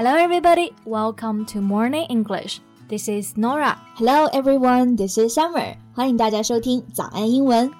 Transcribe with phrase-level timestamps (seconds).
[0.00, 0.72] Hello, everybody.
[0.86, 2.62] Welcome to Morning English.
[2.88, 3.78] This is Norah.
[3.96, 4.96] Hello, everyone.
[4.96, 5.76] This is Summer.
[5.92, 7.70] 欢迎大家收听早安英文。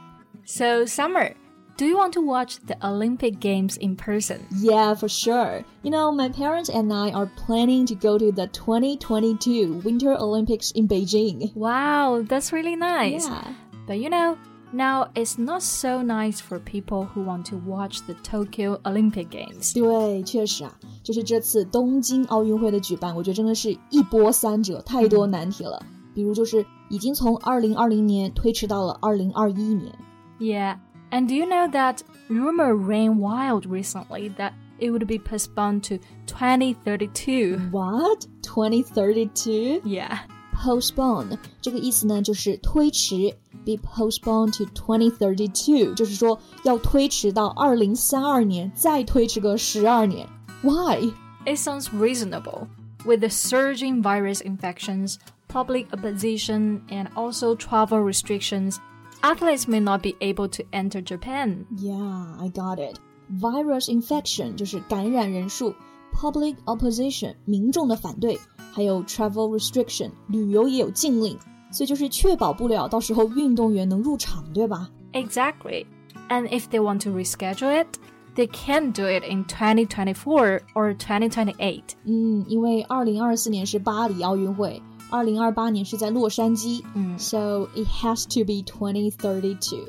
[0.44, 1.32] So, Summer,
[1.78, 4.40] do you want to watch the Olympic Games in person?
[4.52, 5.64] Yeah, for sure.
[5.82, 10.72] You know, my parents and I are planning to go to the 2022 Winter Olympics
[10.72, 11.56] in Beijing.
[11.56, 13.26] Wow, that's really nice.
[13.26, 13.54] Yeah.
[13.86, 14.36] But you know,
[14.71, 19.73] now it's not so nice for people who want to watch the Tokyo Olympic Games.
[19.73, 25.81] 对，确实啊，就是这次东京奥运会的举办，我觉得真的是一波三折，太多难题了。
[26.13, 29.93] 比如就是已经从二零二零年推迟到了二零二一年。
[30.39, 30.77] Yeah.
[31.11, 31.99] And do you know that
[32.29, 37.69] rumor ran wild recently that it would be postponed to 2032?
[37.71, 38.27] What?
[38.41, 39.81] 2032?
[39.85, 40.19] Yeah.
[40.59, 43.35] Postpone 这个意思呢，就是推迟，
[43.65, 50.27] be postponed to 2032，就是说要推迟到二零三二年，再推迟个十二年。
[50.61, 51.11] Why?
[51.45, 52.67] It sounds reasonable.
[53.05, 58.77] With the surging virus infections, public opposition, and also travel restrictions,
[59.21, 61.65] athletes may not be able to enter Japan.
[61.77, 62.97] Yeah, I got it.
[63.29, 65.75] Virus infection 就是感染人数
[66.13, 68.39] ，public opposition 民众的反对，
[68.71, 71.37] 还有 travel restriction 旅游也有禁令，
[71.71, 75.85] 所以就是确保不了到时候运动员能入场，对吧 Exactly.
[76.29, 77.87] And if they want to reschedule it,
[78.35, 81.81] they can do it in 2024 or 2028.
[82.03, 89.87] 嗯，因为二零二四年是巴黎奥运会，二零二八年是在洛杉矶，嗯，so it has to be 2032.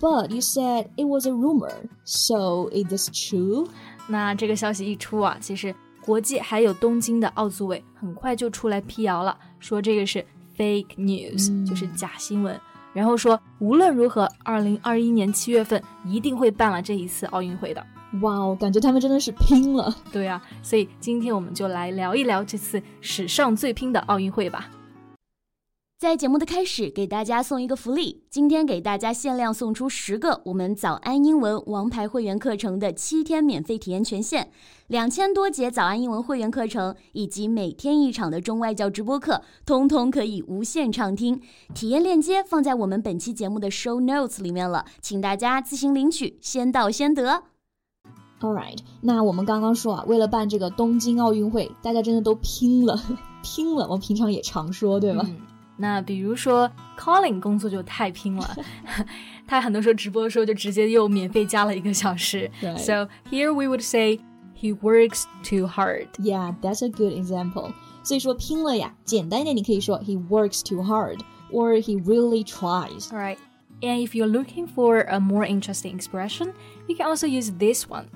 [0.00, 1.72] But you said it was a rumor,
[2.04, 3.68] so is this true?
[4.11, 10.23] 那这个消息一出啊，其实国际还有东京的奥组委很快就出来辟谣了，说这个是
[10.57, 12.59] fake news，、就是假新闻。
[12.93, 17.81] 然后说无论如何，二零二一年七月份一定会办了这一次奥运会的。
[18.21, 19.95] 哇哦，感觉他们真的是拼了。
[20.11, 24.69] 对啊，所以今天我们就来聊一聊这次史上最拼的奥运会吧。
[26.01, 28.23] 在节目的开始，给大家送一个福利。
[28.27, 34.49] 今天给大家限量送出十个我们早安英文王牌会员课程的七天免费体验权限，
[34.87, 41.39] 两千多节早安英文会员课程以及每天一场的中外教直播课，通通可以无限畅听。
[41.75, 47.43] 体验链接放在我们本期节目的 show notes 里面了，请大家自行领取，先到先得。
[48.39, 52.99] All right，那我们刚刚说啊，为了办这个东京奥运会，大家真的都拼了，
[53.45, 53.87] 拼了。
[53.87, 55.23] 我平常也常说，对吧？
[55.27, 55.37] 嗯
[55.76, 58.56] 那比如说 Colin 工 作就太拼了，
[59.46, 62.50] 他很多时候直播的时候就直接又免费加了一个小时。
[62.62, 62.78] Right.
[62.78, 64.18] So here we would say
[64.58, 66.08] he works too hard.
[66.18, 67.72] Yeah, that's a good example.
[68.02, 71.18] 所以说拼了呀，简单一点，你可以说 he works too hard
[71.52, 73.08] or he really tries.
[73.10, 73.36] All right.
[73.82, 76.54] And if you're looking for a more interesting expression,
[76.86, 78.06] you can also use this one.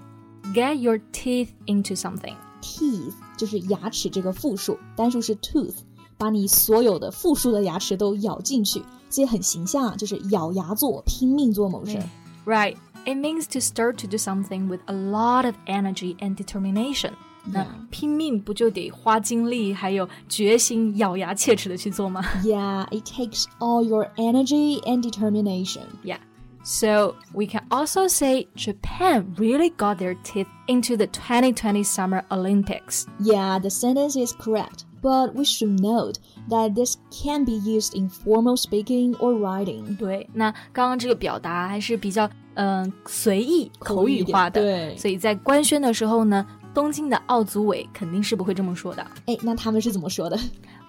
[0.55, 2.37] Get your teeth into something.
[2.63, 5.75] Teeth 就是牙齿这个复数，单数是 tooth，
[6.19, 11.99] 把你所有的复数的牙齿都咬进去，所以很形象啊，就是咬牙做，拼命做某事。
[12.45, 12.77] Right.
[13.07, 17.13] It means to start to do something with a lot of energy and determination.
[17.45, 25.85] 那拼命不就得花精力，还有决心，咬牙切齿的去做吗 Yeah, it takes all your energy and determination.
[26.05, 26.19] ？Yeah.
[26.63, 33.07] So we can also say Japan really got their teeth into the 2020 Summer Olympics.
[33.19, 34.85] Yeah, the sentence is correct.
[35.05, 36.19] But we should note
[36.51, 39.97] that this can be used in formal speaking or writing.
[39.97, 49.07] 对，那刚刚这个表达还是比较嗯、呃随意口语化的，对所以在官宣的时候呢，东京的奥组委肯定是不会这么说的。
[49.27, 50.39] 哎，那他们是怎么说的？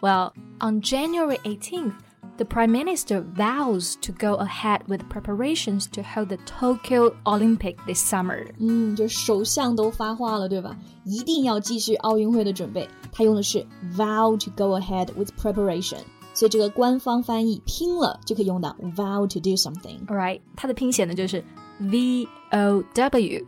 [0.02, 1.94] Well, on January 18th,
[2.38, 8.00] the Prime Minister vows to go ahead with preparations to hold the Tokyo Olympic this
[8.02, 8.48] summer.
[8.60, 10.76] 嗯，就首相都发话了，对吧？
[11.04, 12.88] 一定要继续奥运会的准备。
[13.12, 13.66] 他用的是
[13.96, 16.00] vow to go ahead with preparation，
[16.34, 20.06] 所以这个官方翻译拼了就可以用到 vow to do something。
[20.08, 21.44] All right，它的拼写呢就是
[21.80, 23.46] V O W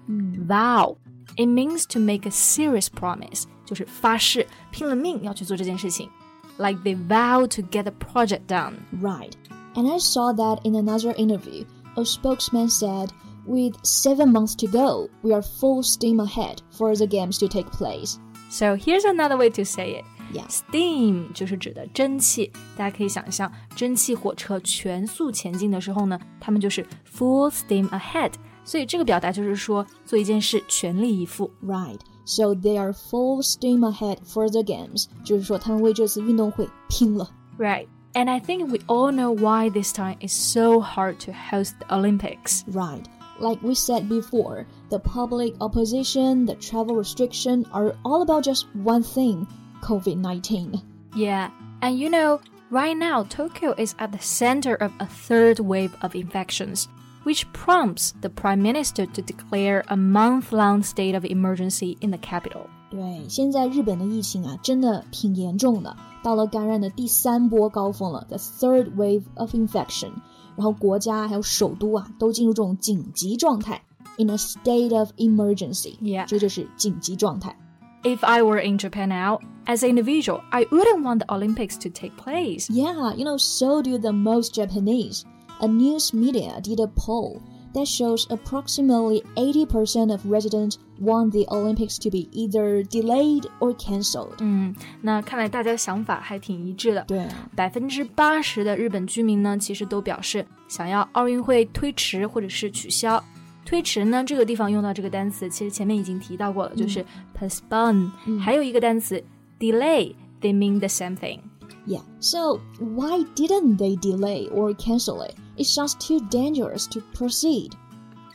[0.48, 0.96] vow.
[1.36, 6.10] It means to make a serious promise，就是发誓，拼了命要去做这件事情。
[6.58, 8.86] Like they vow to get the project done.
[9.02, 9.36] Right.
[9.76, 11.66] And I saw that in another interview.
[11.98, 13.12] A spokesman said,
[13.46, 17.70] With seven months to go, we are full steam ahead for the games to take
[17.72, 18.18] place.
[18.50, 20.06] So here's another way to say it.
[20.32, 20.48] Yeah.
[20.48, 28.32] Steam 就是指的蒸汽，大家可以想象，蒸汽火车全速前进的时候呢，他们就是 full steam ahead。
[28.64, 31.52] 所以这个表达就是说，做一件事全力以赴。
[31.62, 32.00] Right.
[32.28, 35.08] So they are full steam ahead for the games.
[35.24, 37.30] 就是说他们为这次运动会拼了。
[37.58, 37.88] Right.
[38.14, 41.96] And I think we all know why this time is so hard to host the
[41.96, 42.64] Olympics.
[42.68, 43.04] Right.
[43.40, 49.04] like we said before, the public opposition, the travel restriction are all about just one
[49.04, 49.48] thing
[49.82, 50.82] COVID 19.
[51.16, 51.52] Yeah,
[51.82, 56.16] and you know, right now, Tokyo is at the center of a third wave of
[56.16, 56.88] infections,
[57.28, 62.18] which prompts the Prime Minister to declare a month long state of emergency in the
[62.18, 62.68] capital.
[62.90, 70.12] 对，现在日本的疫情啊，真的挺严重的，到了感染的第三波高峰了，the third wave of infection。
[70.56, 73.82] 然后国家还有首都啊，都进入这种紧急状态，
[74.18, 77.58] in a state of emergency。Yeah，这就是紧急状态。
[78.04, 82.12] If I were in Japan now, as an individual, I wouldn't want the Olympics to take
[82.18, 82.70] place.
[82.70, 85.24] Yeah, you know, so do the most Japanese.
[85.60, 87.42] A news media did a poll
[87.74, 94.36] that shows approximately 80% of residents want the Olympics to be either delayed or cancelled.
[94.40, 97.04] 嗯，那看来大家想法还挺一致的。
[97.08, 103.24] 对啊，百分之八十的日本居民呢，其实都表示想要奥运会推迟或者是取消。
[103.66, 107.04] 推迟呢，这个地方用到这个单词，其实前面已经提到过了，就是
[107.40, 108.12] postpone。
[108.40, 109.24] 还有一个单词
[109.58, 111.40] delay，they mean the same thing。
[111.88, 112.02] Yeah.
[112.20, 115.36] So why didn't they delay or cancel it?
[115.58, 117.76] It's just too dangerous to proceed.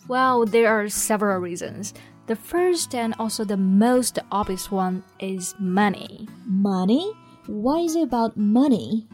[0.08, 1.94] Well, there are several reasons.
[2.26, 6.28] The first and also the most obvious one is money.
[6.46, 7.12] Money?
[7.46, 9.06] Why is it about money?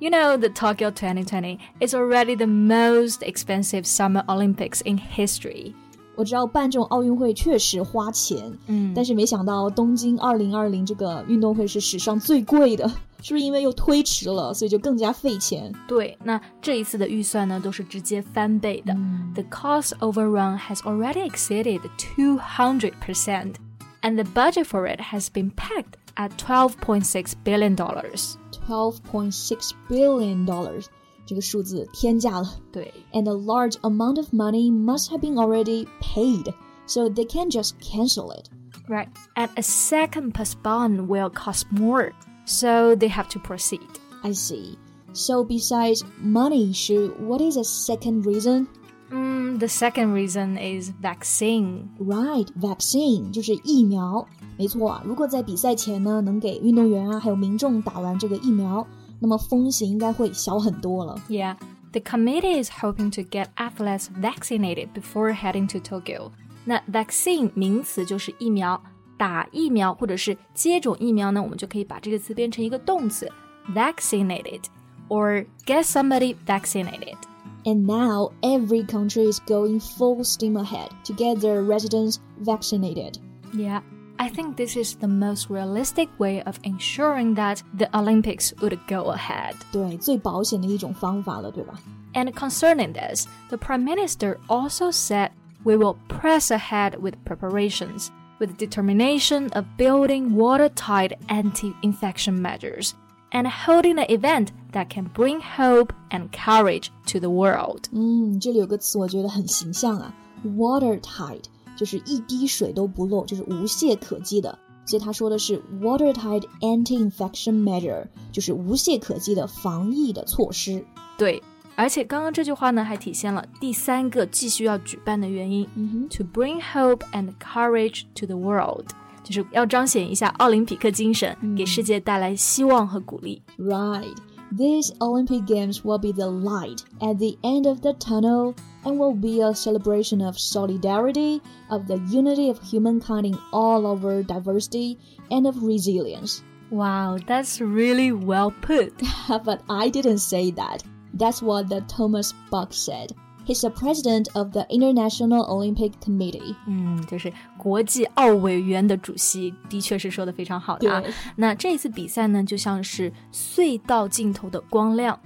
[0.00, 5.74] You know, the Tokyo 2020 is already the most expensive Summer Olympics in history.
[6.14, 12.90] 我知道办这种奥运会确实花钱，嗯但是没想到东京二零二零这个运动会是史上最贵的，
[13.20, 15.72] 是不是因为又推迟了，所以就更加费钱？
[15.86, 18.94] 对，那这一次的预算呢，都是直接翻倍的。
[19.34, 21.80] The cost overrun has already exceeded
[22.16, 23.54] 200%,
[24.02, 28.34] and the budget for it has been pegged at 12.6 billion dollars.
[28.66, 30.86] Twelve point six billion dollars，
[31.26, 32.60] 这个数字天价了。
[32.72, 36.52] 对 And a large amount of money must have been already paid,
[36.86, 38.48] so they can't just cancel it.
[38.88, 39.08] Right.
[39.34, 42.12] And a second postpone will cost more,
[42.46, 43.80] so they have to proceed.
[44.22, 44.78] I see.
[45.12, 48.66] So besides money issue, what is a second reason?
[49.10, 51.88] Mm, the second reason is vaccine.
[51.98, 54.26] Right, vaccine 就是疫苗。
[54.56, 58.86] 没错啊，如果在比赛前呢，能给运动员啊还有民众打完这个疫苗，
[59.20, 61.20] 那么风险应该会小很多了。
[61.28, 61.56] Yeah.
[61.92, 66.30] The committee is hoping to get athletes vaccinated before heading to Tokyo.
[66.64, 68.82] 那 vaccine 名词就是疫苗，
[69.16, 73.30] 打疫苗或者是接种疫苗呢，我们就可以把这个词变成一个动词，
[73.74, 74.62] vaccinated
[75.08, 77.16] or get somebody vaccinated.
[77.64, 83.18] And now every country is going full steam ahead to get their residents vaccinated.
[83.52, 83.82] Yeah.
[84.18, 89.12] I think this is the most realistic way of ensuring that the Olympics would go
[89.12, 89.54] ahead.
[89.72, 91.74] 对，最保险的一种方法了，对吧？
[92.14, 95.30] And concerning this, the Prime Minister also said
[95.64, 98.08] we will press ahead with preparations,
[98.38, 102.92] with determination of building watertight anti infection measures,
[103.32, 107.84] and holding an event that can bring hope and courage to the world.
[107.92, 110.14] 嗯，这里有个词我觉得很形象啊，
[110.44, 111.44] watertight，
[111.76, 114.58] 就是一滴水都不漏，就是无懈可击的。
[114.84, 120.84] 所以他说的是 watertight anti-infection measure，就是无懈可击的防疫的措施。
[121.16, 121.40] 对，
[121.76, 128.86] 而且刚刚这句话呢，还体现了第三个继续要举办的原因、嗯 t o bring hope and courage to the world，
[129.24, 133.42] 就是要彰显一下奥林匹克精神，给世界带来希望和鼓励。
[133.58, 134.14] Right.
[134.54, 139.14] These Olympic Games will be the light at the end of the tunnel and will
[139.18, 144.98] be a celebration of solidarity, of the unity of humankind in all over diversity,
[145.30, 146.42] and of resilience.
[146.70, 148.92] Wow, that's really well put.
[149.42, 150.84] but I didn't say that.
[151.16, 153.10] That's what the Thomas Bach said.
[153.44, 156.54] He's the president of the International Olympic Committee.
[156.68, 161.12] 嗯，就是国际奥委员的主席，的确是说的非常好的啊对。
[161.34, 165.18] 那这次比赛呢，就像是隧道尽头的光亮，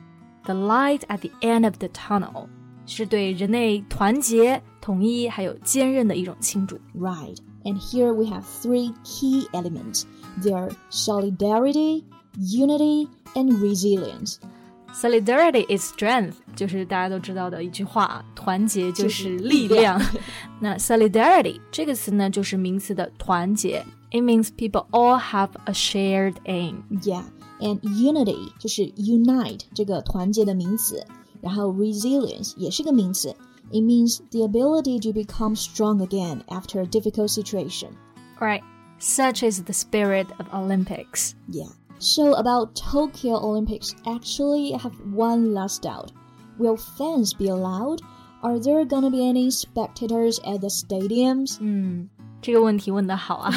[0.44, 2.46] the light at the end of the tunnel，
[2.86, 6.78] 是对人类团结、统一还有坚韧的一种庆祝。
[6.98, 7.36] Right.
[7.64, 10.04] And here we have three key elements.
[10.42, 12.04] They are solidarity,
[12.38, 14.36] unity, and resilience.
[14.94, 20.10] Solidarity is strength，就是大家都知道的一句话啊，团结就是就是力力量量。
[20.60, 26.76] 那 solidarity 这个词呢，就是名词的团结，it means people all have a shared aim。
[27.02, 27.24] Yeah.
[27.60, 31.04] And unity 就是 unite 这个团结的名词，
[31.42, 33.36] 然后 resilience 也是个名词。
[33.70, 37.88] It means the ability to become strong again after a difficult situation.
[38.38, 38.62] Right,
[38.98, 41.32] such is the spirit of Olympics.
[41.50, 41.68] Yeah.
[42.00, 46.10] So about Tokyo Olympics, actually I have one last doubt.
[46.58, 48.00] Will fans be allowed?
[48.42, 51.56] Are there gonna be any spectators at the stadiums？
[51.60, 52.08] 嗯，
[52.42, 53.50] 这个问题问得好啊！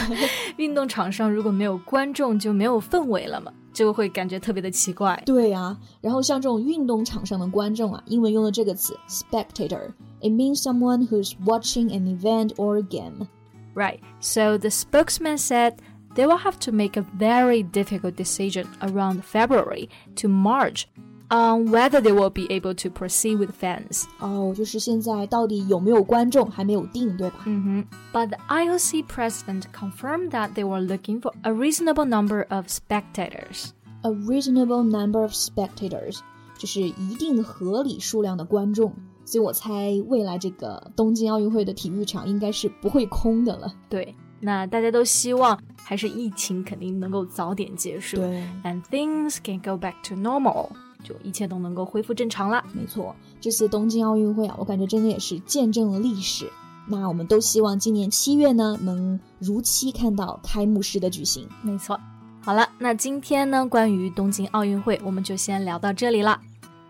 [0.57, 5.21] 运动场上如果没有观众，就没有氛围了嘛，就会感觉特别的奇怪。
[5.25, 13.27] 对啊，然后像这种运动场上的观众啊，英文用的这个词 spectator，it means someone who's watching an event or a game.
[13.75, 13.99] Right.
[14.21, 15.75] So the spokesman said
[16.15, 20.85] they will have to make a very difficult decision around February to March
[21.31, 24.05] on whether they will be able to proceed with fans.
[24.19, 27.43] 哦，就是现在到底有没有观众还没有定，对吧？
[27.45, 27.85] 嗯哼。
[28.11, 33.69] But the IOC president confirmed that they were looking for a reasonable number of spectators.
[34.01, 36.19] A reasonable number of spectators
[36.57, 38.93] 就是一定合理数量的观众。
[39.25, 43.71] 所以我猜未来这个东京奥运会的体育场应该是不会空的了。
[43.87, 50.68] 对， 那大家都希望还是疫情肯定能够早点结束，对，and things can go back to normal，
[51.02, 52.64] 就一切都能够恢复正常了。
[52.72, 56.50] 没错，这次东京奥运会啊，我感觉真的也是见证了历史。
[56.86, 61.48] 那我们都希望今年七月呢，能如期看到开幕式的举行。
[61.62, 61.98] 没错，
[62.42, 66.40] 好了，那今天呢，关于东京奥运会，我们就先聊到这里了。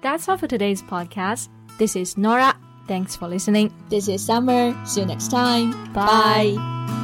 [0.03, 1.47] That's all for today's podcast.
[1.79, 2.55] This is Nora.
[2.87, 3.71] Thanks for listening.
[3.89, 4.75] This is Summer.
[4.85, 5.73] See you next time.
[5.95, 7.04] Bye.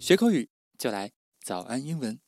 [0.00, 1.12] 学口语就来
[1.44, 2.18] 早安英文。